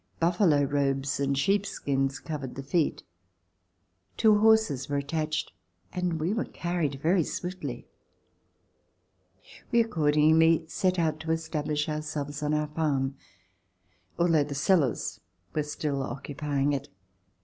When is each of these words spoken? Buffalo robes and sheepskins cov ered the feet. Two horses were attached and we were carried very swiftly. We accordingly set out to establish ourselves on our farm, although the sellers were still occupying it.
Buffalo 0.19 0.63
robes 0.63 1.19
and 1.19 1.37
sheepskins 1.37 2.17
cov 2.17 2.41
ered 2.41 2.55
the 2.55 2.63
feet. 2.63 3.03
Two 4.17 4.39
horses 4.39 4.89
were 4.89 4.97
attached 4.97 5.51
and 5.93 6.19
we 6.19 6.33
were 6.33 6.43
carried 6.45 6.95
very 6.99 7.23
swiftly. 7.23 7.85
We 9.71 9.79
accordingly 9.79 10.65
set 10.67 10.97
out 10.97 11.19
to 11.19 11.31
establish 11.31 11.87
ourselves 11.87 12.41
on 12.41 12.51
our 12.55 12.69
farm, 12.69 13.15
although 14.17 14.43
the 14.43 14.55
sellers 14.55 15.19
were 15.53 15.61
still 15.61 16.01
occupying 16.01 16.73
it. 16.73 16.89